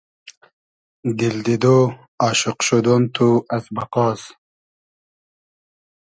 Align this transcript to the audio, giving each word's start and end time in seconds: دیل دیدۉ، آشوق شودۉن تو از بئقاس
دیل 1.17 1.37
دیدۉ، 1.45 1.65
آشوق 2.27 2.59
شودۉن 2.67 3.03
تو 3.15 3.27
از 3.55 3.65
بئقاس 3.75 4.21